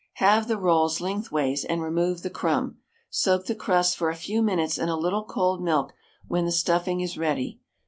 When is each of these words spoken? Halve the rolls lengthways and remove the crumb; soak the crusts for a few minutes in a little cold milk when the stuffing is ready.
Halve 0.13 0.47
the 0.47 0.57
rolls 0.57 0.99
lengthways 0.99 1.63
and 1.63 1.83
remove 1.83 2.23
the 2.23 2.31
crumb; 2.31 2.79
soak 3.11 3.45
the 3.45 3.53
crusts 3.53 3.93
for 3.93 4.09
a 4.09 4.15
few 4.15 4.41
minutes 4.41 4.79
in 4.79 4.89
a 4.89 4.97
little 4.97 5.23
cold 5.23 5.61
milk 5.61 5.93
when 6.27 6.43
the 6.45 6.51
stuffing 6.51 7.01
is 7.01 7.19
ready. 7.19 7.59